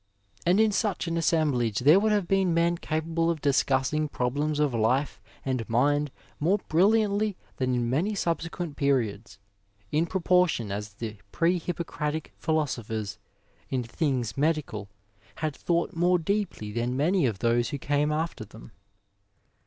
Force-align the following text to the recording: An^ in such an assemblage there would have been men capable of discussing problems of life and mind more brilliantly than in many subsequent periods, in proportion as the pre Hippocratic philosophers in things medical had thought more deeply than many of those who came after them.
An^ 0.47 0.59
in 0.59 0.71
such 0.71 1.05
an 1.07 1.15
assemblage 1.15 1.77
there 1.81 1.99
would 1.99 2.11
have 2.11 2.27
been 2.27 2.55
men 2.55 2.75
capable 2.75 3.29
of 3.29 3.39
discussing 3.39 4.07
problems 4.09 4.59
of 4.59 4.73
life 4.73 5.21
and 5.45 5.69
mind 5.69 6.09
more 6.39 6.57
brilliantly 6.69 7.37
than 7.57 7.75
in 7.75 7.87
many 7.87 8.15
subsequent 8.15 8.77
periods, 8.77 9.37
in 9.91 10.07
proportion 10.07 10.71
as 10.71 10.95
the 10.95 11.17
pre 11.31 11.59
Hippocratic 11.59 12.33
philosophers 12.39 13.19
in 13.69 13.83
things 13.83 14.35
medical 14.35 14.89
had 15.35 15.55
thought 15.55 15.93
more 15.95 16.17
deeply 16.17 16.71
than 16.71 16.97
many 16.97 17.27
of 17.27 17.37
those 17.37 17.69
who 17.69 17.77
came 17.77 18.11
after 18.11 18.43
them. 18.43 18.71